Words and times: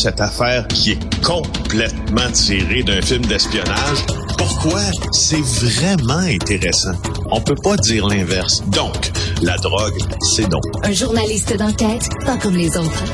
cette 0.00 0.20
affaire 0.22 0.66
qui 0.68 0.92
est 0.92 1.22
complètement 1.22 2.30
tirée 2.32 2.82
d'un 2.82 3.02
film 3.02 3.20
d'espionnage. 3.26 3.98
Pourquoi? 4.38 4.80
C'est 5.12 5.42
vraiment 5.42 6.20
intéressant? 6.20 6.94
On 7.30 7.42
peut 7.42 7.56
pas 7.62 7.76
dire 7.76 8.06
l'inverse. 8.06 8.62
Donc, 8.68 9.10
la 9.42 9.58
drogue, 9.58 9.98
c'est 10.22 10.48
non. 10.48 10.60
Un 10.84 10.92
journaliste 10.92 11.54
d'enquête, 11.54 12.08
pas 12.24 12.38
comme 12.38 12.56
les 12.56 12.74
autres. 12.78 13.04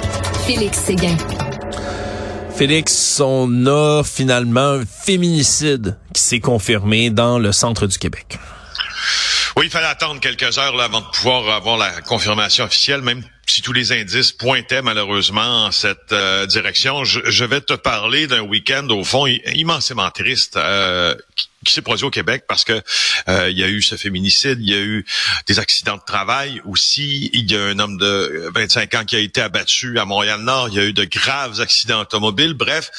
Félix 0.47 0.79
Séguin. 0.79 1.17
Félix, 2.55 3.21
on 3.21 3.67
a 3.67 4.05
finalement 4.05 4.75
un 4.75 4.85
féminicide 4.87 5.97
qui 6.15 6.23
s'est 6.23 6.41
confirmé 6.41 7.11
dans 7.11 7.41
le 7.41 7.51
centre 7.51 7.89
du 7.89 7.99
Québec. 7.99 8.39
Oui, 9.57 9.65
il 9.67 9.71
fallait 9.71 9.87
attendre 9.87 10.21
quelques 10.21 10.57
heures 10.57 10.77
là, 10.77 10.85
avant 10.85 11.01
de 11.01 11.07
pouvoir 11.07 11.51
avoir 11.51 11.79
la 11.79 12.01
confirmation 12.03 12.65
officielle, 12.65 13.03
même 13.03 13.25
si 13.47 13.63
tous 13.63 13.73
les 13.73 13.93
indices 13.93 14.33
pointaient 14.33 14.83
malheureusement 14.83 15.67
en 15.67 15.71
cette 15.71 16.13
euh, 16.13 16.47
direction. 16.47 17.05
Je, 17.05 17.45
vais 17.45 17.61
te 17.61 17.75
parler 17.75 18.27
d'un 18.27 18.43
week-end 18.43 18.87
au 18.91 19.05
fond 19.05 19.27
immensément 19.27 20.11
triste 20.11 20.57
euh, 20.57 21.15
s'est 21.73 21.83
produit 21.83 22.05
au 22.05 22.11
Québec 22.11 22.45
parce 22.49 22.65
que 22.65 22.83
euh, 23.29 23.51
il 23.51 23.59
y 23.59 23.63
a 23.63 23.69
eu 23.69 23.83
ce 23.83 23.97
féminicide, 23.97 24.59
il 24.61 24.71
y 24.71 24.75
a 24.75 24.81
eu 24.81 25.05
des 25.47 25.59
accidents 25.59 25.97
de 25.97 26.05
travail 26.07 26.61
aussi, 26.65 27.31
il 27.33 27.51
y 27.51 27.57
a 27.57 27.65
un 27.65 27.79
homme 27.79 27.99
de 27.99 28.51
25 28.55 28.95
ans 28.95 29.05
qui 29.05 29.17
a 29.17 29.19
été 29.19 29.41
abattu 29.41 29.99
à 29.99 30.05
Montréal-Nord, 30.05 30.69
il 30.71 30.75
y 30.75 30.81
a 30.81 30.85
eu 30.85 30.93
de 30.93 31.05
graves 31.05 31.61
accidents 31.61 32.01
automobiles. 32.01 32.55
Bref, 32.55 32.91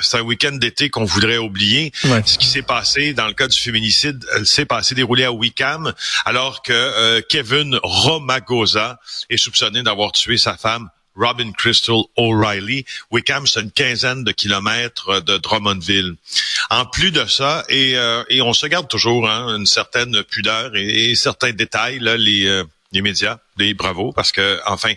c'est 0.00 0.18
un 0.18 0.22
week-end 0.22 0.52
d'été 0.52 0.90
qu'on 0.90 1.04
voudrait 1.04 1.38
oublier. 1.38 1.92
Ouais. 2.04 2.22
Ce 2.26 2.38
qui 2.38 2.46
s'est 2.46 2.62
passé 2.62 3.14
dans 3.14 3.26
le 3.26 3.34
cas 3.34 3.48
du 3.48 3.58
féminicide, 3.58 4.24
s'est 4.44 4.66
passé 4.66 4.94
déroulé 4.94 5.24
à 5.24 5.32
Wickham 5.32 5.92
alors 6.24 6.62
que 6.62 6.72
euh, 6.72 7.20
Kevin 7.28 7.78
Romagosa 7.82 8.98
est 9.30 9.36
soupçonné 9.36 9.82
d'avoir 9.82 10.12
tué 10.12 10.38
sa 10.38 10.56
femme 10.56 10.88
Robin 11.16 11.52
Crystal 11.52 12.02
O'Reilly. 12.16 12.84
Wickham, 13.10 13.46
c'est 13.46 13.60
une 13.60 13.70
quinzaine 13.70 14.24
de 14.24 14.32
kilomètres 14.32 15.20
de 15.20 15.38
Drummondville. 15.38 16.16
En 16.70 16.86
plus 16.86 17.10
de 17.10 17.26
ça, 17.26 17.64
et, 17.68 17.96
euh, 17.96 18.24
et 18.28 18.40
on 18.40 18.52
se 18.52 18.66
garde 18.66 18.88
toujours 18.88 19.28
hein, 19.28 19.56
une 19.56 19.66
certaine 19.66 20.22
pudeur 20.24 20.76
et, 20.76 21.14
certains 21.14 21.52
détails, 21.52 21.98
là, 21.98 22.16
les, 22.16 22.46
euh, 22.46 22.64
les 22.92 23.02
médias, 23.02 23.38
des 23.56 23.74
bravos, 23.74 24.12
parce 24.12 24.32
que, 24.32 24.60
enfin, 24.66 24.92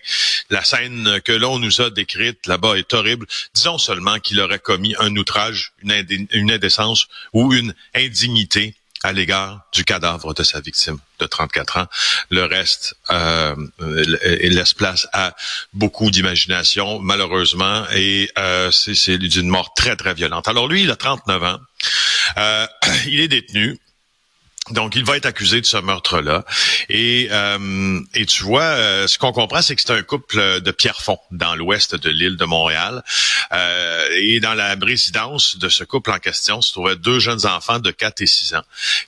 la 0.49 0.63
scène 0.63 1.19
que 1.23 1.31
l'on 1.31 1.59
nous 1.59 1.81
a 1.81 1.89
décrite 1.89 2.45
là-bas 2.47 2.75
est 2.75 2.93
horrible. 2.93 3.25
Disons 3.53 3.77
seulement 3.77 4.19
qu'il 4.19 4.39
aurait 4.39 4.59
commis 4.59 4.95
un 4.99 5.15
outrage, 5.15 5.73
une, 5.83 6.27
une 6.31 6.51
indécence 6.51 7.07
ou 7.33 7.53
une 7.53 7.73
indignité 7.93 8.75
à 9.05 9.13
l'égard 9.13 9.59
du 9.71 9.85
cadavre 9.85 10.33
de 10.33 10.41
sa 10.41 10.59
victime 10.59 10.97
de 11.19 11.27
34 11.27 11.77
ans. 11.77 11.85
Le 12.31 12.43
reste 12.45 12.95
euh, 13.11 13.55
laisse 13.79 14.73
place 14.73 15.07
à 15.13 15.35
beaucoup 15.73 16.09
d'imagination, 16.09 16.99
malheureusement, 16.99 17.85
et 17.93 18.31
euh, 18.39 18.71
c'est 18.71 19.17
d'une 19.19 19.47
mort 19.47 19.73
très, 19.75 19.95
très 19.95 20.15
violente. 20.15 20.47
Alors 20.47 20.67
lui, 20.67 20.83
il 20.83 20.91
a 20.91 20.95
39 20.95 21.43
ans. 21.43 21.59
Euh, 22.37 22.67
il 23.07 23.19
est 23.19 23.27
détenu. 23.27 23.79
Donc, 24.71 24.95
il 24.95 25.05
va 25.05 25.15
être 25.15 25.27
accusé 25.27 25.61
de 25.61 25.65
ce 25.65 25.77
meurtre-là. 25.77 26.43
Et, 26.89 27.27
euh, 27.29 27.99
et 28.15 28.25
tu 28.25 28.43
vois, 28.43 28.63
euh, 28.63 29.07
ce 29.07 29.19
qu'on 29.19 29.31
comprend, 29.31 29.61
c'est 29.61 29.75
que 29.75 29.81
c'est 29.81 29.93
un 29.93 30.01
couple 30.01 30.59
de 30.59 30.71
Pierrefonds 30.71 31.19
dans 31.29 31.55
l'ouest 31.55 31.93
de 31.93 32.09
l'île 32.09 32.35
de 32.35 32.45
Montréal. 32.45 33.03
Euh, 33.51 34.07
et 34.13 34.39
dans 34.39 34.55
la 34.55 34.75
résidence 34.81 35.57
de 35.57 35.69
ce 35.69 35.83
couple 35.83 36.09
en 36.09 36.17
question 36.17 36.61
se 36.61 36.71
trouvaient 36.71 36.95
deux 36.95 37.19
jeunes 37.19 37.45
enfants 37.45 37.77
de 37.77 37.91
4 37.91 38.21
et 38.21 38.27
6 38.27 38.55
ans. 38.55 38.63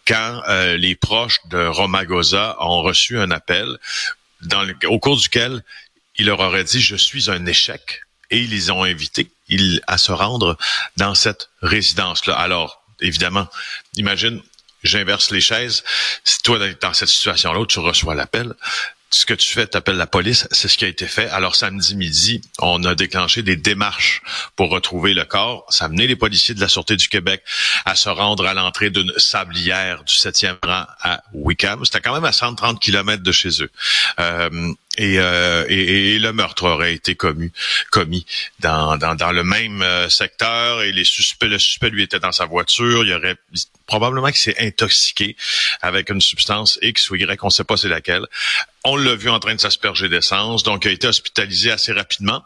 Quand 0.07 0.43
les 0.77 0.95
proches 0.95 1.39
de 1.49 1.65
Romagosa 1.65 2.55
ont 2.59 2.81
reçu 2.83 3.19
un 3.19 3.31
appel 3.31 3.77
au 4.85 4.99
cours 4.99 5.17
duquel 5.17 5.63
il 6.17 6.27
leur 6.27 6.39
aurait 6.39 6.63
dit 6.63 6.81
«Je 6.81 6.95
suis 6.95 7.31
un 7.31 7.45
échec» 7.47 8.01
et 8.29 8.39
ils 8.39 8.49
les 8.49 8.69
ont 8.69 8.83
invités 8.83 9.31
à 9.87 9.97
se 9.97 10.11
rendre 10.11 10.57
dans 10.97 11.15
cette 11.15 11.49
résidence-là. 11.61 12.35
Alors, 12.35 12.83
évidemment, 13.01 13.47
imagine 13.95 14.41
j'inverse 14.87 15.31
les 15.31 15.41
chaises. 15.41 15.83
Si 16.23 16.39
toi, 16.39 16.59
dans 16.81 16.93
cette 16.93 17.09
situation-là, 17.09 17.65
tu 17.67 17.79
reçois 17.79 18.15
l'appel, 18.15 18.53
ce 19.09 19.25
que 19.25 19.33
tu 19.33 19.53
fais, 19.53 19.67
tu 19.67 19.77
appelles 19.77 19.95
la 19.95 20.07
police, 20.07 20.47
c'est 20.51 20.67
ce 20.67 20.77
qui 20.77 20.83
a 20.83 20.87
été 20.87 21.07
fait. 21.07 21.29
Alors 21.29 21.55
samedi 21.55 21.95
midi, 21.95 22.41
on 22.59 22.83
a 22.83 22.93
déclenché 22.93 23.41
des 23.41 23.55
démarches 23.55 24.21
pour 24.55 24.69
retrouver 24.69 25.13
le 25.13 25.23
corps. 25.23 25.65
Ça 25.69 25.85
a 25.85 25.87
amené 25.87 26.07
les 26.07 26.17
policiers 26.17 26.53
de 26.53 26.59
la 26.59 26.67
Sûreté 26.67 26.95
du 26.97 27.07
Québec 27.07 27.41
à 27.85 27.95
se 27.95 28.09
rendre 28.09 28.45
à 28.45 28.53
l'entrée 28.53 28.89
d'une 28.89 29.13
sablière 29.17 30.03
du 30.03 30.13
7e 30.13 30.57
rang 30.63 30.85
à 31.01 31.21
Wickham. 31.33 31.85
C'était 31.85 32.01
quand 32.01 32.13
même 32.13 32.25
à 32.25 32.33
130 32.33 32.81
km 32.81 33.23
de 33.23 33.31
chez 33.31 33.63
eux. 33.63 33.71
Euh, 34.19 34.73
et, 34.97 35.19
euh, 35.19 35.65
et, 35.69 36.15
et, 36.15 36.19
le 36.19 36.33
meurtre 36.33 36.63
aurait 36.63 36.93
été 36.93 37.15
commis, 37.15 37.51
commis 37.91 38.25
dans, 38.59 38.97
dans, 38.97 39.15
dans 39.15 39.31
le 39.31 39.43
même 39.43 39.81
euh, 39.81 40.09
secteur 40.09 40.81
et 40.81 40.91
les 40.91 41.03
suspects, 41.03 41.47
le 41.47 41.59
suspect 41.59 41.89
lui 41.89 42.03
était 42.03 42.19
dans 42.19 42.31
sa 42.31 42.45
voiture. 42.45 43.05
Il 43.05 43.13
aurait 43.13 43.35
probablement 43.85 44.27
qu'il 44.27 44.37
s'est 44.37 44.59
intoxiqué 44.59 45.35
avec 45.81 46.09
une 46.09 46.21
substance 46.21 46.79
X 46.81 47.09
ou 47.09 47.15
Y, 47.15 47.43
on 47.43 47.47
ne 47.47 47.51
sait 47.51 47.63
pas 47.63 47.77
c'est 47.77 47.87
laquelle. 47.87 48.25
On 48.83 48.95
l'a 48.95 49.15
vu 49.15 49.29
en 49.29 49.39
train 49.39 49.55
de 49.55 49.59
s'asperger 49.59 50.09
d'essence, 50.09 50.63
donc 50.63 50.85
il 50.85 50.89
a 50.89 50.91
été 50.91 51.07
hospitalisé 51.07 51.71
assez 51.71 51.91
rapidement, 51.91 52.43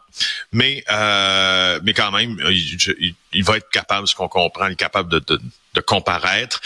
mais 0.51 0.83
euh, 0.89 1.79
mais 1.83 1.93
quand 1.93 2.11
même, 2.11 2.37
il, 2.49 3.43
va 3.43 3.57
être 3.57 3.69
capable, 3.69 4.07
ce 4.07 4.15
qu'on 4.15 4.27
comprend, 4.27 4.67
il 4.67 4.73
est 4.73 4.75
capable 4.75 5.09
de, 5.09 5.19
de, 5.19 5.41
de 5.73 5.81
comparaître. 5.81 6.61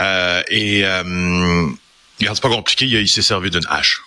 Euh, 0.00 0.42
et 0.48 0.84
euh, 0.84 1.66
c'est 2.18 2.40
pas 2.40 2.48
compliqué, 2.48 2.86
il 2.86 3.08
s'est 3.08 3.22
servi 3.22 3.50
d'une 3.50 3.66
hache. 3.68 4.00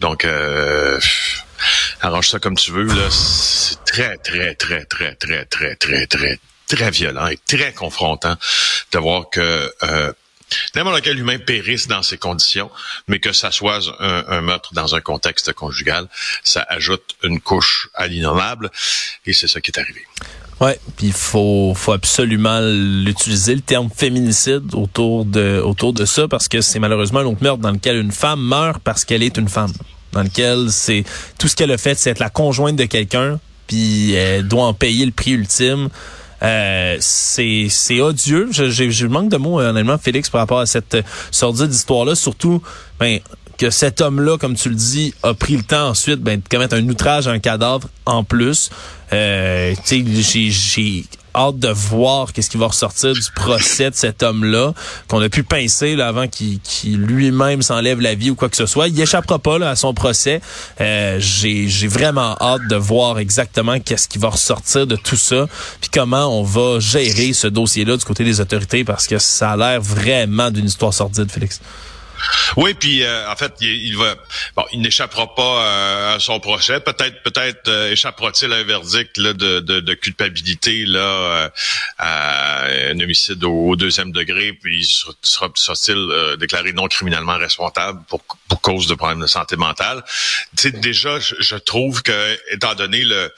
Donc, 0.00 0.24
euh, 0.24 1.00
arrange 2.00 2.28
ça 2.28 2.38
comme 2.38 2.56
tu 2.56 2.72
veux. 2.72 2.86
Là, 2.86 3.10
c'est 3.10 3.82
très, 3.84 4.16
très, 4.18 4.54
très, 4.54 4.84
très, 4.84 5.14
très, 5.14 5.44
très, 5.44 5.76
très, 5.76 6.06
très, 6.06 6.38
très 6.68 6.90
violent 6.90 7.26
et 7.28 7.38
très 7.46 7.72
confrontant 7.72 8.36
de 8.92 8.98
voir 8.98 9.30
que 9.30 9.72
euh, 9.82 10.12
n'importe 10.74 11.02
quel 11.02 11.18
humain 11.18 11.38
périsse 11.38 11.86
dans 11.86 12.02
ces 12.02 12.18
conditions, 12.18 12.70
mais 13.08 13.18
que 13.18 13.32
ça 13.32 13.50
soit 13.50 13.80
un, 14.00 14.24
un, 14.28 14.40
meurtre 14.40 14.74
dans 14.74 14.94
un 14.94 15.00
contexte 15.00 15.52
conjugal, 15.52 16.08
ça 16.42 16.64
ajoute 16.68 17.16
une 17.22 17.40
couche 17.40 17.88
à 17.94 18.06
l'innommable, 18.06 18.70
et 19.26 19.32
c'est 19.32 19.48
ça 19.48 19.60
qui 19.60 19.70
est 19.70 19.78
arrivé. 19.78 20.04
Ouais, 20.60 20.78
puis 20.96 21.08
il 21.08 21.12
faut, 21.12 21.72
faut 21.74 21.92
absolument 21.92 22.60
l'utiliser 22.60 23.54
le 23.54 23.60
terme 23.60 23.88
féminicide 23.94 24.74
autour 24.74 25.24
de 25.24 25.60
autour 25.60 25.92
de 25.92 26.04
ça 26.04 26.28
parce 26.28 26.46
que 26.46 26.60
c'est 26.60 26.78
malheureusement 26.78 27.20
un 27.20 27.24
autre 27.24 27.42
meurtre 27.42 27.60
dans 27.60 27.72
lequel 27.72 27.96
une 27.96 28.12
femme 28.12 28.40
meurt 28.40 28.80
parce 28.82 29.04
qu'elle 29.04 29.22
est 29.22 29.36
une 29.36 29.48
femme, 29.48 29.72
dans 30.12 30.22
lequel 30.22 30.70
c'est 30.70 31.04
tout 31.38 31.48
ce 31.48 31.56
qu'elle 31.56 31.72
a 31.72 31.78
fait, 31.78 31.96
c'est 31.98 32.10
être 32.10 32.20
la 32.20 32.30
conjointe 32.30 32.76
de 32.76 32.84
quelqu'un, 32.84 33.40
puis 33.66 34.12
elle 34.12 34.46
doit 34.46 34.64
en 34.64 34.74
payer 34.74 35.04
le 35.04 35.12
prix 35.12 35.32
ultime. 35.32 35.88
Euh, 36.42 36.96
c'est 37.00 37.66
c'est 37.70 38.00
odieux. 38.00 38.48
J'ai 38.52 38.90
je 38.90 39.06
manque 39.06 39.30
de 39.30 39.36
mots 39.36 39.60
honnêtement, 39.60 39.98
Félix, 39.98 40.30
par 40.30 40.40
rapport 40.40 40.60
à 40.60 40.66
cette 40.66 40.96
sordide 41.30 41.68
d'histoire-là. 41.68 42.14
Surtout, 42.14 42.62
ben 43.00 43.18
que 43.58 43.70
cet 43.70 44.00
homme-là, 44.00 44.38
comme 44.38 44.54
tu 44.54 44.68
le 44.68 44.74
dis, 44.74 45.14
a 45.22 45.34
pris 45.34 45.56
le 45.56 45.62
temps 45.62 45.88
ensuite 45.88 46.20
ben, 46.20 46.40
de 46.40 46.48
commettre 46.48 46.74
un 46.74 46.88
outrage 46.88 47.28
à 47.28 47.30
un 47.30 47.38
cadavre 47.38 47.88
en 48.06 48.24
plus. 48.24 48.70
Euh, 49.12 49.74
j'ai, 49.86 51.04
hâte 51.36 51.58
de 51.58 51.68
voir 51.68 52.32
qu'est-ce 52.32 52.48
qui 52.48 52.56
va 52.56 52.68
ressortir 52.68 53.12
du 53.12 53.30
procès 53.34 53.90
de 53.90 53.94
cet 53.96 54.22
homme-là, 54.22 54.72
qu'on 55.08 55.20
a 55.20 55.28
pu 55.28 55.42
pincer 55.42 56.00
avant 56.00 56.28
qu'il, 56.28 56.60
lui-même 56.96 57.60
s'enlève 57.60 58.00
la 58.00 58.14
vie 58.14 58.30
ou 58.30 58.36
quoi 58.36 58.48
que 58.48 58.56
ce 58.56 58.66
soit. 58.66 58.88
Il 58.88 59.00
échappera 59.00 59.40
pas 59.40 59.56
à 59.68 59.74
son 59.74 59.94
procès. 59.94 60.40
Euh, 60.80 61.16
j'ai, 61.18 61.68
j'ai 61.68 61.88
vraiment 61.88 62.36
hâte 62.40 62.68
de 62.68 62.76
voir 62.76 63.18
exactement 63.18 63.80
qu'est-ce 63.80 64.06
qui 64.06 64.18
va 64.18 64.28
ressortir 64.28 64.86
de 64.86 64.94
tout 64.96 65.16
ça, 65.16 65.48
puis 65.80 65.90
comment 65.92 66.38
on 66.38 66.44
va 66.44 66.78
gérer 66.78 67.32
ce 67.32 67.48
dossier-là 67.48 67.96
du 67.96 68.04
côté 68.04 68.22
des 68.22 68.40
autorités, 68.40 68.84
parce 68.84 69.06
que 69.06 69.18
ça 69.18 69.52
a 69.52 69.56
l'air 69.56 69.80
vraiment 69.80 70.50
d'une 70.52 70.66
histoire 70.66 70.94
sordide, 70.94 71.30
Félix. 71.30 71.60
Oui, 72.56 72.74
puis 72.74 73.02
euh, 73.02 73.30
en 73.30 73.36
fait, 73.36 73.52
il, 73.60 73.96
va 73.96 74.14
bon, 74.56 74.64
il 74.72 74.80
n'échappera 74.80 75.34
pas 75.34 75.64
euh, 75.64 76.16
à 76.16 76.20
son 76.20 76.40
procès. 76.40 76.80
Peut-être, 76.80 77.22
peut-être 77.22 77.68
euh, 77.68 77.92
échappera-t-il 77.92 78.52
à 78.52 78.56
un 78.56 78.64
verdict 78.64 79.16
là, 79.18 79.32
de, 79.32 79.60
de, 79.60 79.80
de, 79.80 79.94
culpabilité 79.94 80.84
là 80.86 81.00
euh, 81.00 81.48
à 81.98 82.64
un 82.64 83.00
homicide 83.00 83.42
au, 83.44 83.76
deuxième 83.76 84.12
degré, 84.12 84.52
puis 84.52 84.84
sera, 85.22 85.48
sera-t-il 85.54 86.36
déclaré 86.38 86.72
non 86.72 86.86
criminellement 86.86 87.36
responsable 87.36 88.00
pour, 88.08 88.22
pour 88.48 88.60
cause 88.60 88.86
de 88.86 88.94
problèmes 88.94 89.20
de 89.20 89.26
santé 89.26 89.56
mentale? 89.56 90.02
Tu 90.56 90.62
sais, 90.62 90.70
déjà, 90.70 91.18
je, 91.18 91.34
je 91.40 91.56
trouve 91.56 92.02
que 92.02 92.38
étant 92.52 92.74
donné 92.74 93.04
le 93.04 93.32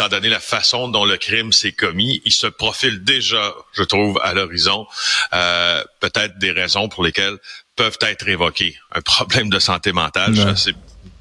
étant 0.00 0.08
donné 0.08 0.28
la 0.28 0.40
façon 0.40 0.88
dont 0.88 1.04
le 1.04 1.16
crime 1.16 1.52
s'est 1.52 1.72
commis, 1.72 2.22
il 2.24 2.32
se 2.32 2.46
profile 2.46 3.04
déjà, 3.04 3.54
je 3.72 3.82
trouve, 3.82 4.18
à 4.22 4.32
l'horizon, 4.32 4.86
euh, 5.34 5.84
peut-être 6.00 6.38
des 6.38 6.52
raisons 6.52 6.88
pour 6.88 7.04
lesquelles 7.04 7.36
peuvent 7.80 7.98
être 8.02 8.28
évoquées. 8.28 8.76
Un 8.92 9.00
problème 9.00 9.48
de 9.48 9.58
santé 9.58 9.92
mentale, 9.92 10.34
je 10.34 10.54
suis 10.54 10.74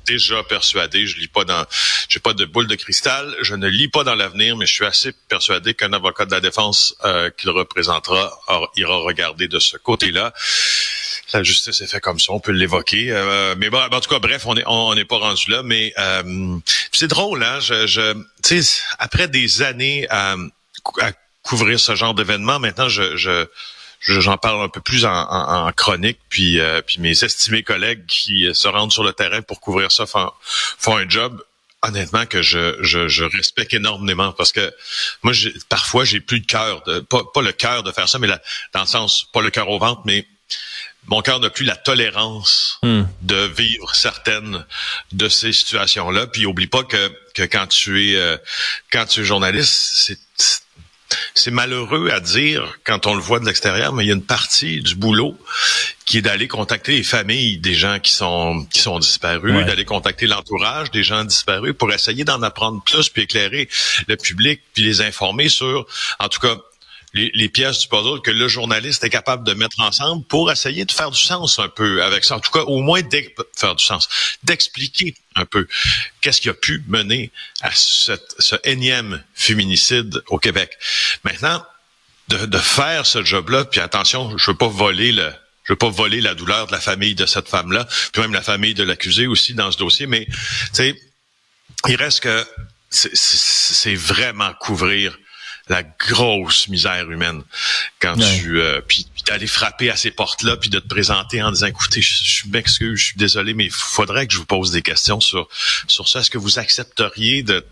déjà 0.05 0.43
persuadé, 0.43 1.07
je 1.07 1.17
lis 1.17 1.29
pas 1.29 1.45
dans, 1.45 1.65
j'ai 2.09 2.19
pas 2.19 2.33
de 2.33 2.43
boule 2.43 2.67
de 2.67 2.75
cristal, 2.75 3.33
je 3.41 3.55
ne 3.55 3.67
lis 3.67 3.87
pas 3.87 4.03
dans 4.03 4.15
l'avenir, 4.15 4.57
mais 4.57 4.65
je 4.65 4.73
suis 4.73 4.85
assez 4.85 5.13
persuadé 5.29 5.73
qu'un 5.73 5.93
avocat 5.93 6.25
de 6.25 6.31
la 6.31 6.41
défense 6.41 6.95
euh, 7.05 7.29
qu'il 7.29 7.49
représentera 7.51 8.37
ira 8.75 8.97
regarder 8.97 9.47
de 9.47 9.59
ce 9.59 9.77
côté-là. 9.77 10.33
la 11.33 11.43
justice 11.43 11.79
est 11.79 11.87
faite 11.87 12.03
comme 12.03 12.19
ça, 12.19 12.33
on 12.33 12.41
peut 12.41 12.51
l'évoquer. 12.51 13.09
Euh, 13.11 13.55
mais 13.57 13.69
bon, 13.69 13.79
en 13.79 14.01
tout 14.01 14.09
cas, 14.09 14.19
bref, 14.19 14.45
on 14.45 14.55
n'est 14.55 14.63
on, 14.65 14.93
n'est 14.95 15.05
pas 15.05 15.17
rendu 15.17 15.49
là. 15.51 15.63
Mais 15.63 15.93
euh, 15.97 16.57
c'est 16.91 17.07
drôle, 17.07 17.41
hein. 17.41 17.61
Je, 17.61 17.87
je 17.87 18.21
après 18.97 19.29
des 19.29 19.61
années 19.61 20.07
à, 20.09 20.35
à 20.99 21.11
couvrir 21.41 21.79
ce 21.79 21.95
genre 21.95 22.13
d'événement, 22.13 22.59
maintenant, 22.59 22.89
je, 22.89 23.15
je 23.15 23.47
j'en 23.99 24.37
parle 24.37 24.63
un 24.63 24.69
peu 24.69 24.81
plus 24.81 25.05
en, 25.05 25.11
en, 25.11 25.71
chronique, 25.71 26.19
puis, 26.29 26.59
euh, 26.59 26.81
puis 26.81 26.99
mes 26.99 27.23
estimés 27.23 27.63
collègues 27.63 28.05
qui 28.07 28.47
se 28.53 28.67
rendent 28.67 28.91
sur 28.91 29.03
le 29.03 29.13
terrain 29.13 29.41
pour 29.41 29.59
couvrir 29.59 29.91
ça 29.91 30.05
font, 30.05 30.31
font 30.77 30.97
un 30.97 31.07
job 31.07 31.41
honnêtement 31.81 32.25
que 32.25 32.41
je, 32.41 32.77
je, 32.81 33.07
je, 33.07 33.23
respecte 33.23 33.73
énormément 33.73 34.33
parce 34.33 34.51
que 34.51 34.73
moi 35.23 35.33
parfois 35.69 36.03
j'ai 36.03 36.19
plus 36.19 36.41
de 36.41 36.45
cœur 36.45 36.83
de 36.83 36.99
pas, 36.99 37.23
pas 37.33 37.41
le 37.41 37.51
cœur 37.51 37.83
de 37.83 37.91
faire 37.91 38.09
ça 38.09 38.19
mais 38.19 38.27
la, 38.27 38.41
dans 38.73 38.81
le 38.81 38.87
sens 38.87 39.27
pas 39.31 39.41
le 39.41 39.49
cœur 39.49 39.69
au 39.69 39.79
ventre 39.79 40.01
mais 40.05 40.27
mon 41.07 41.21
cœur 41.21 41.39
n'a 41.39 41.49
plus 41.49 41.65
la 41.65 41.77
tolérance 41.77 42.79
hmm. 42.83 43.03
de 43.21 43.45
vivre 43.47 43.95
certaines 43.95 44.65
de 45.13 45.29
ces 45.29 45.53
situations 45.53 46.11
là 46.11 46.27
puis 46.27 46.45
oublie 46.45 46.67
pas 46.67 46.83
que 46.83 47.11
que 47.33 47.43
quand 47.43 47.67
tu 47.67 48.11
es 48.11 48.15
euh, 48.17 48.37
quand 48.91 49.05
tu 49.05 49.21
es 49.21 49.23
journaliste 49.23 49.73
c'est 49.73 50.19
c'est 51.33 51.51
malheureux 51.51 52.09
à 52.11 52.19
dire 52.19 52.77
quand 52.83 53.07
on 53.07 53.15
le 53.15 53.21
voit 53.21 53.39
de 53.39 53.45
l'extérieur, 53.45 53.93
mais 53.93 54.05
il 54.05 54.07
y 54.07 54.11
a 54.11 54.15
une 54.15 54.23
partie 54.23 54.81
du 54.81 54.95
boulot 54.95 55.37
qui 56.05 56.17
est 56.17 56.21
d'aller 56.21 56.47
contacter 56.47 56.93
les 56.93 57.03
familles 57.03 57.59
des 57.59 57.75
gens 57.75 57.99
qui 57.99 58.11
sont 58.11 58.65
qui 58.71 58.79
sont 58.79 58.99
disparus, 58.99 59.65
d'aller 59.65 59.85
contacter 59.85 60.27
l'entourage 60.27 60.91
des 60.91 61.03
gens 61.03 61.23
disparus 61.23 61.73
pour 61.77 61.91
essayer 61.93 62.23
d'en 62.23 62.41
apprendre 62.41 62.81
plus 62.83 63.09
puis 63.09 63.23
éclairer 63.23 63.69
le 64.07 64.17
public 64.17 64.61
puis 64.73 64.83
les 64.83 65.01
informer 65.01 65.49
sur 65.49 65.85
en 66.19 66.27
tout 66.29 66.39
cas 66.39 66.55
les, 67.13 67.49
pièces 67.49 67.79
du 67.79 67.87
puzzle 67.87 68.21
que 68.21 68.31
le 68.31 68.47
journaliste 68.47 69.03
est 69.03 69.09
capable 69.09 69.45
de 69.45 69.53
mettre 69.53 69.79
ensemble 69.79 70.23
pour 70.25 70.51
essayer 70.51 70.85
de 70.85 70.91
faire 70.91 71.11
du 71.11 71.19
sens 71.19 71.59
un 71.59 71.69
peu 71.69 72.03
avec 72.03 72.23
ça. 72.23 72.35
En 72.35 72.39
tout 72.39 72.51
cas, 72.51 72.61
au 72.61 72.81
moins 72.81 73.01
faire 73.55 73.75
du 73.75 73.83
sens, 73.83 74.07
d'expliquer 74.43 75.15
un 75.35 75.45
peu 75.45 75.67
qu'est-ce 76.21 76.41
qui 76.41 76.49
a 76.49 76.53
pu 76.53 76.83
mener 76.87 77.31
à 77.61 77.71
ce 77.73 78.55
énième 78.63 79.23
féminicide 79.33 80.21
au 80.27 80.37
Québec. 80.37 80.77
Maintenant, 81.23 81.65
de, 82.27 82.45
de 82.45 82.57
faire 82.59 83.05
ce 83.05 83.23
job-là, 83.23 83.65
puis 83.65 83.79
attention, 83.79 84.37
je 84.37 84.51
veux 84.51 84.57
pas 84.57 84.67
voler 84.67 85.11
le, 85.11 85.33
je 85.63 85.73
veux 85.73 85.77
pas 85.77 85.89
voler 85.89 86.21
la 86.21 86.35
douleur 86.35 86.67
de 86.67 86.71
la 86.71 86.79
famille 86.79 87.15
de 87.15 87.25
cette 87.25 87.47
femme-là, 87.47 87.87
puis 88.11 88.21
même 88.21 88.33
la 88.33 88.41
famille 88.41 88.73
de 88.73 88.83
l'accusé 88.83 89.27
aussi 89.27 89.53
dans 89.53 89.71
ce 89.71 89.77
dossier, 89.77 90.05
mais 90.05 90.25
tu 90.25 90.35
sais, 90.73 90.95
il 91.87 91.95
reste 91.95 92.21
que 92.21 92.45
c'est 92.89 93.95
vraiment 93.95 94.51
couvrir 94.55 95.17
la 95.69 95.83
grosse 95.83 96.67
misère 96.67 97.09
humaine 97.09 97.43
quand 97.99 98.15
tu 98.17 98.59
euh, 98.59 98.81
puis, 98.85 99.07
d'aller 99.27 99.47
frapper 99.47 99.89
à 99.91 99.95
ces 99.95 100.11
portes 100.11 100.43
là 100.43 100.57
puis 100.57 100.69
de 100.69 100.79
te 100.79 100.87
présenter 100.87 101.41
en 101.43 101.51
disant 101.51 101.67
écoutez 101.67 102.01
je, 102.01 102.23
je 102.23 102.47
m'excuse 102.47 102.99
je 102.99 103.05
suis 103.05 103.17
désolé 103.17 103.53
mais 103.53 103.65
il 103.65 103.71
faudrait 103.71 104.25
que 104.27 104.33
je 104.33 104.39
vous 104.39 104.45
pose 104.45 104.71
des 104.71 104.81
questions 104.81 105.19
sur 105.19 105.47
sur 105.87 106.07
ça. 106.07 106.19
Est-ce 106.19 106.31
que 106.31 106.37
vous 106.37 106.59
accepteriez 106.59 107.43
de 107.43 107.65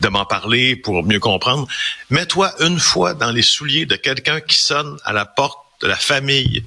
de 0.00 0.08
m'en 0.08 0.24
parler 0.24 0.76
pour 0.76 1.02
mieux 1.04 1.20
comprendre? 1.20 1.66
Mets-toi 2.10 2.52
une 2.60 2.78
fois 2.78 3.14
dans 3.14 3.30
les 3.30 3.42
souliers 3.42 3.86
de 3.86 3.96
quelqu'un 3.96 4.40
qui 4.40 4.56
sonne 4.56 4.98
à 5.04 5.12
la 5.12 5.24
porte 5.24 5.58
de 5.82 5.86
la 5.86 5.96
famille 5.96 6.64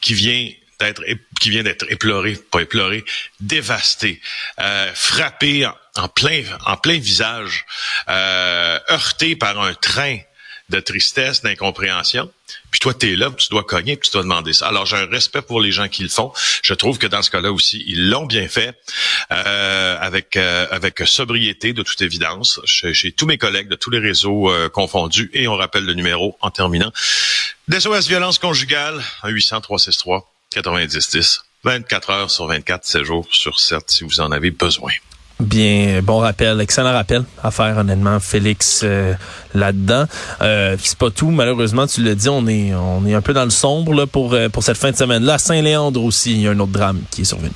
qui 0.00 0.14
vient 0.14 0.50
d'être 0.82 1.02
qui 1.40 1.50
vient 1.50 1.62
d'être 1.62 1.90
éploré, 1.90 2.36
pas 2.50 2.60
éploré, 2.60 3.04
dévasté, 3.40 4.20
euh, 4.60 4.90
frappé 4.94 5.66
en, 5.96 6.08
plein 6.08 6.42
en 6.66 6.76
plein 6.76 6.98
visage, 6.98 7.64
euh, 8.08 8.78
heurté 8.90 9.36
par 9.36 9.60
un 9.60 9.74
train 9.74 10.18
de 10.72 10.80
tristesse, 10.80 11.42
d'incompréhension. 11.42 12.30
Puis 12.70 12.80
toi, 12.80 12.94
tu 12.94 13.12
es 13.12 13.16
là, 13.16 13.30
tu 13.36 13.48
dois 13.50 13.64
cogner, 13.64 13.96
puis 13.96 14.08
tu 14.08 14.14
dois 14.14 14.22
demander 14.22 14.52
ça. 14.52 14.68
Alors, 14.68 14.86
j'ai 14.86 14.96
un 14.96 15.06
respect 15.06 15.42
pour 15.42 15.60
les 15.60 15.70
gens 15.70 15.88
qui 15.88 16.02
le 16.02 16.08
font. 16.08 16.32
Je 16.62 16.74
trouve 16.74 16.98
que 16.98 17.06
dans 17.06 17.22
ce 17.22 17.30
cas-là 17.30 17.52
aussi, 17.52 17.84
ils 17.86 18.08
l'ont 18.08 18.26
bien 18.26 18.48
fait, 18.48 18.74
euh, 19.30 19.98
avec 20.00 20.36
euh, 20.36 20.66
avec 20.70 21.00
sobriété, 21.04 21.72
de 21.72 21.82
toute 21.82 22.00
évidence, 22.00 22.60
chez, 22.64 23.12
tous 23.12 23.26
mes 23.26 23.38
collègues 23.38 23.68
de 23.68 23.76
tous 23.76 23.90
les 23.90 23.98
réseaux 23.98 24.50
euh, 24.50 24.68
confondus. 24.68 25.30
Et 25.34 25.46
on 25.46 25.56
rappelle 25.56 25.84
le 25.84 25.94
numéro 25.94 26.36
en 26.40 26.50
terminant. 26.50 26.92
DSOS 27.68 28.08
Violence 28.08 28.38
Conjugale, 28.38 29.02
800 29.24 29.60
363 29.60 30.31
90-10. 30.54 31.40
24 31.64 32.10
heures 32.10 32.30
sur 32.30 32.46
24, 32.46 32.84
7 32.84 33.04
jours 33.04 33.26
sur 33.30 33.58
7 33.58 33.82
si 33.86 34.04
vous 34.04 34.20
en 34.20 34.32
avez 34.32 34.50
besoin. 34.50 34.90
Bien, 35.40 36.02
bon 36.02 36.18
rappel, 36.18 36.60
excellent 36.60 36.92
rappel 36.92 37.24
à 37.42 37.50
faire 37.50 37.76
honnêtement, 37.76 38.20
Félix 38.20 38.82
euh, 38.84 39.14
là-dedans. 39.54 40.06
Euh, 40.40 40.76
c'est 40.80 40.98
pas 40.98 41.10
tout, 41.10 41.30
malheureusement, 41.30 41.86
tu 41.86 42.02
l'as 42.02 42.14
dit, 42.14 42.28
on 42.28 42.46
est 42.46 42.72
on 42.74 43.04
est 43.06 43.14
un 43.14 43.22
peu 43.22 43.32
dans 43.32 43.44
le 43.44 43.50
sombre 43.50 43.92
là 43.92 44.06
pour 44.06 44.34
euh, 44.34 44.48
pour 44.48 44.62
cette 44.62 44.76
fin 44.76 44.92
de 44.92 44.96
semaine 44.96 45.24
là. 45.24 45.34
À 45.34 45.38
Saint-Léandre 45.38 46.02
aussi, 46.04 46.32
il 46.32 46.40
y 46.42 46.46
a 46.46 46.52
un 46.52 46.60
autre 46.60 46.72
drame 46.72 47.00
qui 47.10 47.22
est 47.22 47.24
survenu. 47.24 47.50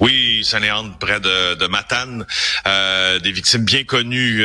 Oui, 0.00 0.42
Saint-Léandre 0.44 0.96
près 0.98 1.20
de, 1.20 1.54
de 1.54 1.66
Matane, 1.66 2.26
euh, 2.66 3.18
des 3.18 3.32
victimes 3.32 3.64
bien 3.64 3.84
connues 3.84 4.44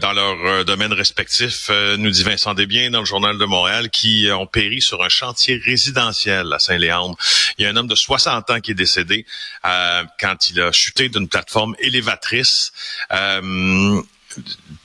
dans 0.00 0.12
leur 0.12 0.64
domaine 0.64 0.92
respectif, 0.92 1.70
nous 1.98 2.10
dit 2.10 2.22
Vincent 2.22 2.54
Desbiens 2.54 2.90
dans 2.90 3.00
le 3.00 3.04
journal 3.04 3.36
de 3.36 3.44
Montréal, 3.44 3.90
qui 3.90 4.28
ont 4.32 4.46
péri 4.46 4.80
sur 4.80 5.02
un 5.02 5.08
chantier 5.08 5.60
résidentiel 5.64 6.52
à 6.52 6.58
Saint-Léandre. 6.58 7.16
Il 7.58 7.64
y 7.64 7.66
a 7.66 7.70
un 7.70 7.76
homme 7.76 7.88
de 7.88 7.94
60 7.94 8.50
ans 8.50 8.60
qui 8.60 8.70
est 8.70 8.74
décédé 8.74 9.26
quand 9.62 10.50
il 10.50 10.60
a 10.60 10.72
chuté 10.72 11.08
d'une 11.08 11.28
plateforme 11.28 11.74
élévatrice 11.80 12.72
euh, 13.12 14.02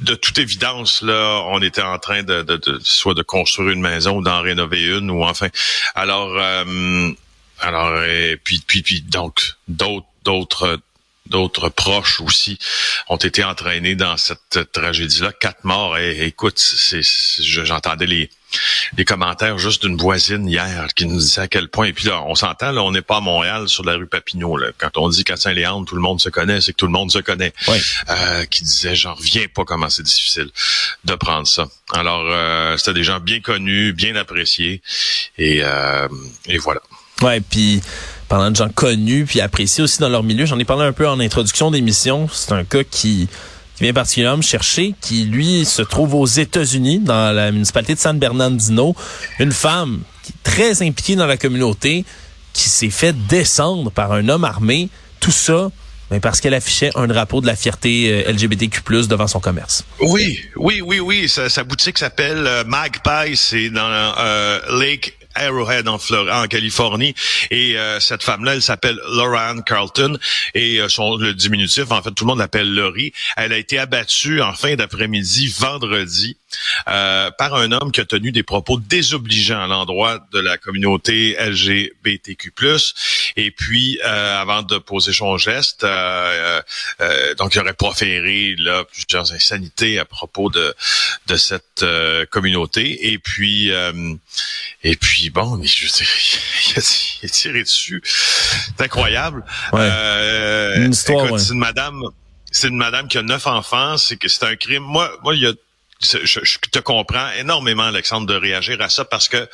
de 0.02 0.16
toute 0.16 0.38
évidence, 0.40 1.02
là, 1.02 1.44
on 1.48 1.62
était 1.62 1.82
en 1.82 1.98
train 2.00 2.24
de, 2.24 2.46
soit 2.84 3.14
de 3.14 3.24
construire 3.24 3.70
une 3.70 3.82
maison 3.82 4.18
ou 4.18 4.22
d'en 4.22 4.42
rénover 4.42 4.84
une, 4.84 5.10
ou 5.10 5.24
enfin. 5.24 5.48
Alors, 5.96 6.36
euh, 6.38 7.12
alors, 7.60 8.04
et 8.04 8.38
puis, 8.44 8.64
puis, 8.66 8.82
puis, 8.84 9.02
donc, 9.02 9.42
d'autres, 9.68 10.06
d'autres 10.24 10.80
d'autres 11.30 11.70
proches 11.70 12.22
aussi 12.22 12.58
ont 13.10 13.18
été 13.18 13.44
entraînés 13.44 13.96
dans 13.96 14.18
cette 14.18 14.72
tragédie-là. 14.72 15.32
Quatre 15.34 15.64
morts. 15.64 15.98
Et, 15.98 16.26
écoute, 16.26 16.58
c'est, 16.58 17.02
j'entendais 17.40 18.06
les, 18.06 18.30
les 18.98 19.06
commentaires 19.06 19.58
juste 19.58 19.86
d'une 19.86 19.98
voisine 19.98 20.48
hier 20.48 20.88
qui 20.96 21.06
nous 21.06 21.20
disait 21.20 21.42
à 21.42 21.48
quel 21.48 21.68
point. 21.68 21.88
Et 21.88 21.94
puis 21.94 22.08
là, 22.08 22.24
on 22.24 22.36
s'entend, 22.36 22.72
là, 22.72 22.82
on 22.82 22.92
n'est 22.92 23.02
pas 23.02 23.18
à 23.18 23.20
Montréal 23.20 23.68
sur 23.68 23.84
la 23.84 23.96
rue 23.96 24.08
Papineau. 24.08 24.58
Là. 24.58 24.68
Quand 24.78 24.98
on 24.98 25.10
dit 25.10 25.24
qu'à 25.24 25.38
Saint-Léandre, 25.38 25.86
tout 25.86 25.96
le 25.96 26.02
monde 26.02 26.22
se 26.22 26.30
connaît, 26.30 26.62
c'est 26.62 26.72
que 26.72 26.78
tout 26.78 26.86
le 26.86 26.92
monde 26.92 27.12
se 27.12 27.20
connaît. 27.20 27.54
Euh, 28.10 28.46
qui 28.46 28.64
disait, 28.64 28.96
j'en 28.96 29.14
reviens 29.14 29.48
pas 29.54 29.66
comment 29.66 29.90
c'est 29.90 30.04
difficile 30.04 30.50
de 31.04 31.16
prendre 31.16 31.48
ça. 31.48 31.68
Alors, 31.94 32.26
euh, 32.30 32.78
c'était 32.78 32.94
des 32.94 33.04
gens 33.04 33.20
bien 33.20 33.42
connus, 33.42 33.94
bien 33.94 34.16
appréciés. 34.16 34.82
Et, 35.38 35.60
euh, 35.62 36.08
et 36.46 36.58
voilà. 36.58 36.82
Ouais, 37.22 37.42
puis 37.42 37.82
parlant 38.28 38.52
de 38.52 38.56
gens 38.56 38.70
connus 38.70 39.26
puis 39.26 39.42
appréciés 39.42 39.84
aussi 39.84 40.00
dans 40.00 40.10
leur 40.10 40.24
milieu. 40.24 40.46
J'en 40.46 40.60
ai 40.60 40.66
parlé 40.66 40.86
un 40.86 40.94
peu 40.94 41.08
en 41.08 41.20
introduction 41.20 41.72
d'émission. 41.72 42.30
C'est 42.32 42.52
un 42.52 42.64
cas 42.64 42.84
qui, 42.84 43.28
qui 43.76 43.84
vient 43.84 43.94
particulièrement 43.94 44.38
me 44.38 44.42
chercher, 44.42 44.94
qui 45.02 45.24
lui 45.24 45.66
se 45.66 45.82
trouve 45.82 46.14
aux 46.14 46.26
États-Unis, 46.26 47.00
dans 47.00 47.34
la 47.34 47.52
municipalité 47.52 47.96
de 47.96 48.00
San 48.00 48.20
Bernardino. 48.20 48.96
Une 49.40 49.52
femme 49.52 50.02
qui 50.24 50.32
est 50.32 50.44
très 50.44 50.82
impliquée 50.82 51.16
dans 51.16 51.28
la 51.28 51.38
communauté, 51.38 52.06
qui 52.54 52.70
s'est 52.70 52.90
fait 52.90 53.16
descendre 53.28 53.92
par 53.92 54.12
un 54.12 54.30
homme 54.30 54.44
armé. 54.44 54.90
Tout 55.20 55.32
ça, 55.32 55.70
mais 56.12 56.20
parce 56.20 56.40
qu'elle 56.40 56.54
affichait 56.54 56.92
un 56.96 57.08
drapeau 57.08 57.42
de 57.42 57.48
la 57.48 57.56
fierté 57.56 58.26
euh, 58.26 58.32
LGBTQ+ 58.32 58.82
devant 59.08 59.28
son 59.28 59.40
commerce. 59.40 59.84
Oui, 60.00 60.40
oui, 60.56 60.82
oui, 60.82 61.00
oui. 61.00 61.28
Sa, 61.28 61.64
boutique 61.64 61.98
s'appelle 61.98 62.46
euh, 62.48 62.64
Magpie. 62.64 63.36
C'est 63.36 63.70
dans 63.70 63.90
euh, 63.90 64.60
Lake 64.80 65.18
Arrowhead 65.38 65.88
en, 65.88 65.98
Californie. 66.48 67.14
Et 67.52 67.78
euh, 67.78 68.00
cette 68.00 68.24
femme-là, 68.24 68.56
elle 68.56 68.62
s'appelle 68.62 69.00
Lauren 69.12 69.62
Carlton 69.62 70.18
et 70.54 70.80
euh, 70.80 70.90
son 70.90 71.18
le 71.18 71.34
diminutif, 71.34 71.92
en 71.92 72.02
fait, 72.02 72.12
tout 72.12 72.26
le 72.26 72.30
monde 72.30 72.40
l'appelle 72.40 72.74
Laurie. 72.74 73.14
Elle 73.36 73.54
a 73.54 73.58
été 73.58 73.80
abattue 73.80 74.42
en 74.42 74.54
fin 74.54 74.76
d'après-midi, 74.76 75.54
vendredi, 75.60 76.38
euh, 76.88 77.32
par 77.32 77.56
un 77.56 77.72
homme 77.72 77.92
qui 77.92 78.02
a 78.02 78.06
tenu 78.06 78.32
des 78.32 78.44
propos 78.44 78.80
désobligeants 78.80 79.62
à 79.62 79.68
l'endroit 79.68 80.20
de 80.32 80.40
la 80.40 80.58
communauté 80.58 81.36
LGBTQ+. 81.40 82.52
Et 83.36 83.52
puis, 83.52 84.00
avant 84.02 84.64
de 84.64 84.78
poser 84.78 85.14
son 85.14 85.38
geste, 85.38 85.86
donc 87.38 87.56
il 87.56 87.60
aurait 87.60 87.74
proféré 87.74 88.56
là 88.58 88.84
plusieurs 88.86 89.32
insanités 89.34 90.00
à 90.00 90.06
propos 90.06 90.50
de 90.50 90.74
de 91.28 91.36
cette 91.36 91.86
communauté. 92.32 93.12
Et 93.12 93.20
puis, 93.20 93.72
et 94.84 94.96
puis 94.96 95.30
bon, 95.30 95.62
je 95.64 95.88
sais, 95.88 96.06
il, 97.24 97.26
a, 97.26 97.30
tiré 97.30 97.64
dessus. 97.64 98.02
C'est 98.06 98.82
incroyable. 98.82 99.44
Euh, 99.74 100.86
une 100.86 100.92
histoire, 100.92 101.40
C'est 101.40 101.54
une 101.54 101.60
madame, 101.60 102.02
c'est 102.52 102.68
une 102.68 102.78
madame 102.78 103.08
qui 103.08 103.18
a 103.18 103.22
neuf 103.22 103.48
enfants. 103.48 103.98
C'est 103.98 104.18
que 104.18 104.28
c'est 104.28 104.46
un 104.46 104.56
crime. 104.56 104.84
Moi, 104.84 105.12
moi, 105.24 105.36
il 105.36 105.42
y 105.42 105.48
a, 105.48 105.54
je, 106.02 106.58
te 106.72 106.80
comprends 106.80 107.32
énormément, 107.32 107.84
Alexandre, 107.84 108.28
de 108.28 108.36
réagir 108.36 108.82
à 108.82 108.90
ça 108.90 109.06
parce 109.06 109.30
que 109.30 109.48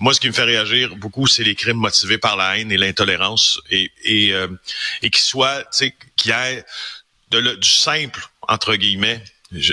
moi, 0.00 0.14
ce 0.14 0.20
qui 0.20 0.28
me 0.28 0.32
fait 0.32 0.44
réagir 0.44 0.94
beaucoup, 0.96 1.26
c'est 1.26 1.42
les 1.42 1.56
crimes 1.56 1.78
motivés 1.78 2.18
par 2.18 2.36
la 2.36 2.58
haine 2.58 2.70
et 2.70 2.76
l'intolérance 2.76 3.60
et 3.70 3.90
et, 4.04 4.32
euh, 4.32 4.48
et 5.02 5.10
qui 5.10 5.20
soit, 5.20 5.62
tu 5.64 5.78
sais, 5.78 5.94
qui 6.16 6.30
ait 6.30 6.64
de 7.30 7.56
du 7.56 7.68
simple 7.68 8.24
entre 8.42 8.76
guillemets 8.76 9.22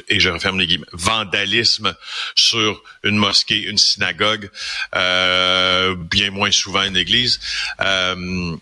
et 0.07 0.19
je 0.19 0.29
referme 0.29 0.59
les 0.59 0.67
guillemets, 0.67 0.87
vandalisme 0.93 1.95
sur 2.35 2.81
une 3.03 3.17
mosquée, 3.17 3.63
une 3.63 3.77
synagogue, 3.77 4.49
euh, 4.95 5.95
bien 5.95 6.31
moins 6.31 6.51
souvent 6.51 6.83
une 6.83 6.95
église, 6.95 7.39
euh, 7.81 8.55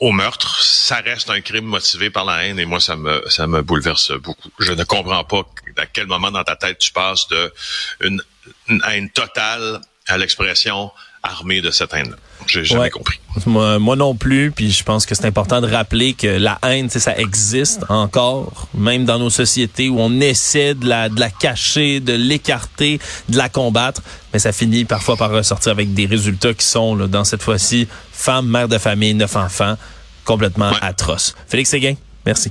au 0.00 0.12
meurtre, 0.12 0.62
ça 0.62 0.96
reste 0.96 1.28
un 1.30 1.40
crime 1.40 1.64
motivé 1.64 2.10
par 2.10 2.24
la 2.24 2.44
haine 2.44 2.58
et 2.58 2.64
moi 2.64 2.80
ça 2.80 2.96
me 2.96 3.22
ça 3.28 3.46
me 3.46 3.62
bouleverse 3.62 4.12
beaucoup. 4.12 4.50
Je 4.60 4.72
ne 4.72 4.84
comprends 4.84 5.24
pas 5.24 5.42
à 5.76 5.86
quel 5.86 6.06
moment 6.06 6.30
dans 6.30 6.44
ta 6.44 6.56
tête 6.56 6.78
tu 6.78 6.92
passes 6.92 7.26
de 7.28 7.52
une, 8.00 8.22
une 8.68 8.82
haine 8.88 9.10
totale 9.10 9.80
à 10.06 10.16
l'expression 10.16 10.92
armée 11.22 11.60
de 11.60 11.70
cette 11.70 11.92
haine. 11.94 12.14
J'ai 12.46 12.64
jamais 12.64 12.90
compris. 12.90 13.20
Moi, 13.46 13.78
moi, 13.78 13.96
non 13.96 14.14
plus. 14.14 14.50
Puis 14.50 14.70
je 14.70 14.82
pense 14.82 15.04
que 15.04 15.14
c'est 15.14 15.26
important 15.26 15.60
de 15.60 15.66
rappeler 15.70 16.14
que 16.14 16.26
la 16.26 16.58
haine, 16.62 16.88
ça 16.88 17.16
existe 17.16 17.84
encore, 17.88 18.68
même 18.74 19.04
dans 19.04 19.18
nos 19.18 19.30
sociétés 19.30 19.88
où 19.88 20.00
on 20.00 20.20
essaie 20.20 20.74
de 20.74 20.88
la, 20.88 21.08
de 21.08 21.20
la 21.20 21.30
cacher, 21.30 22.00
de 22.00 22.14
l'écarter, 22.14 23.00
de 23.28 23.36
la 23.36 23.48
combattre. 23.48 24.02
Mais 24.32 24.38
ça 24.38 24.52
finit 24.52 24.84
parfois 24.84 25.16
par 25.16 25.30
ressortir 25.30 25.72
avec 25.72 25.92
des 25.94 26.06
résultats 26.06 26.54
qui 26.54 26.66
sont, 26.66 26.94
là, 26.94 27.06
dans 27.06 27.24
cette 27.24 27.42
fois-ci, 27.42 27.88
femme, 28.12 28.48
mère 28.48 28.68
de 28.68 28.78
famille, 28.78 29.14
neuf 29.14 29.36
enfants, 29.36 29.76
complètement 30.24 30.72
atroces. 30.80 31.34
Félix 31.48 31.70
Séguin, 31.70 31.94
merci. 32.24 32.50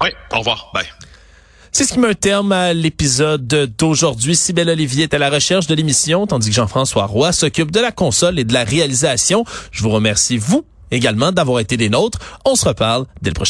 Oui, 0.00 0.10
au 0.32 0.38
revoir. 0.38 0.70
Bye. 0.72 0.86
C'est 1.76 1.84
ce 1.84 1.92
qui 1.92 1.98
met 1.98 2.08
un 2.08 2.14
terme 2.14 2.52
à 2.52 2.72
l'épisode 2.72 3.46
d'aujourd'hui. 3.76 4.34
Sybelle 4.34 4.70
Olivier 4.70 5.02
est 5.02 5.12
à 5.12 5.18
la 5.18 5.28
recherche 5.28 5.66
de 5.66 5.74
l'émission, 5.74 6.26
tandis 6.26 6.48
que 6.48 6.54
Jean-François 6.54 7.04
Roy 7.04 7.32
s'occupe 7.32 7.70
de 7.70 7.80
la 7.80 7.92
console 7.92 8.38
et 8.38 8.44
de 8.44 8.54
la 8.54 8.64
réalisation. 8.64 9.44
Je 9.72 9.82
vous 9.82 9.90
remercie, 9.90 10.38
vous, 10.38 10.64
également, 10.90 11.32
d'avoir 11.32 11.60
été 11.60 11.76
des 11.76 11.90
nôtres. 11.90 12.18
On 12.46 12.56
se 12.56 12.66
reparle 12.66 13.04
dès 13.20 13.28
le 13.28 13.34
prochain 13.34 13.44